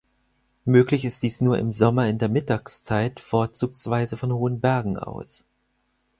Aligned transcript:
Möglich 0.65 1.05
ist 1.05 1.21
dies 1.21 1.41
nur 1.41 1.59
im 1.59 1.71
Sommer 1.71 2.07
in 2.09 2.17
der 2.17 2.27
Mittagszeit, 2.27 3.19
vorzugsweise 3.19 4.17
von 4.17 4.33
hohen 4.33 4.59
Bergen 4.59 4.97
aus. 4.97 5.45